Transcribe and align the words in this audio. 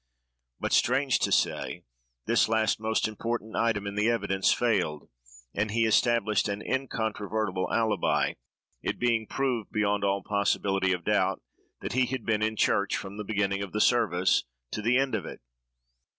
But, 0.59 0.73
strange 0.73 1.19
to 1.19 1.31
say, 1.31 1.83
this 2.25 2.49
last 2.49 2.79
most 2.79 3.07
important 3.07 3.55
item 3.55 3.85
in 3.85 3.93
the 3.93 4.09
evidence 4.09 4.51
failed, 4.51 5.07
and 5.53 5.69
he 5.69 5.85
established 5.85 6.47
an 6.49 6.59
incontrovertible 6.63 7.71
alibi; 7.71 8.33
it 8.81 8.97
being 8.97 9.27
proved, 9.27 9.71
beyond 9.71 10.03
all 10.03 10.23
possibility 10.23 10.91
of 10.91 11.03
doubt, 11.05 11.43
that 11.81 11.93
he 11.93 12.07
had 12.07 12.25
been 12.25 12.41
in 12.41 12.55
church 12.55 12.97
from 12.97 13.17
the 13.17 13.23
beginning 13.23 13.61
of 13.61 13.73
the 13.73 13.79
service 13.79 14.43
to 14.71 14.81
the 14.81 14.97
end 14.97 15.13
of 15.13 15.27
it. 15.27 15.39